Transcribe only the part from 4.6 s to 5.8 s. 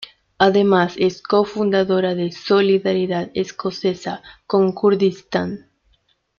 Kurdistán.